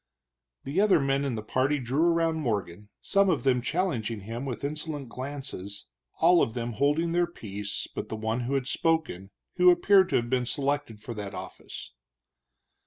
The 0.63 0.81
other 0.81 0.99
men 0.99 1.23
in 1.23 1.35
the 1.35 1.43
party 1.43 1.77
drew 1.77 2.01
around 2.01 2.37
Morgan, 2.37 2.89
some 3.03 3.29
of 3.29 3.43
them 3.43 3.61
challenging 3.61 4.21
him 4.21 4.45
with 4.45 4.63
insolent 4.63 5.09
glances, 5.09 5.89
all 6.21 6.41
of 6.41 6.55
them 6.55 6.73
holding 6.73 7.11
their 7.11 7.27
peace 7.27 7.85
but 7.85 8.09
the 8.09 8.15
one 8.15 8.39
who 8.39 8.55
had 8.55 8.65
spoken, 8.65 9.29
who 9.57 9.69
appeared 9.69 10.09
to 10.09 10.15
have 10.15 10.27
been 10.31 10.47
selected 10.47 11.01
for 11.01 11.13
that 11.13 11.35
office. 11.35 11.91